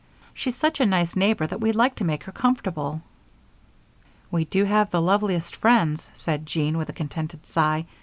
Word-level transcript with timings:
She's 0.33 0.55
such 0.55 0.79
a 0.79 0.85
nice 0.87 1.15
neighbor 1.15 1.45
that 1.45 1.59
we'd 1.61 1.75
like 1.75 1.93
to 1.97 2.03
make 2.03 2.23
her 2.23 2.31
comfortable." 2.31 3.03
"We 4.31 4.45
do 4.45 4.63
have 4.63 4.89
the 4.89 4.99
loveliest 4.99 5.55
friends," 5.55 6.09
said 6.15 6.47
Jean, 6.47 6.79
with 6.79 6.89
a 6.89 6.93
contented 6.93 7.45
sigh. 7.45 7.85